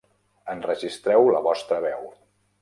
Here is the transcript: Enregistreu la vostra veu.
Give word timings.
Enregistreu 0.53 1.29
la 1.35 1.43
vostra 1.49 1.79
veu. 1.85 2.11